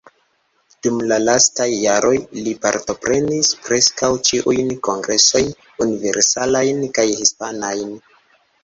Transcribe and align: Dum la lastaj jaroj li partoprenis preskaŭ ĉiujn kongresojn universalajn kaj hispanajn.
Dum 0.85 0.95
la 1.11 1.19
lastaj 1.25 1.67
jaroj 1.81 2.15
li 2.47 2.55
partoprenis 2.65 3.53
preskaŭ 3.69 4.11
ĉiujn 4.31 4.75
kongresojn 4.89 5.55
universalajn 5.89 6.87
kaj 6.99 7.09
hispanajn. 7.23 7.99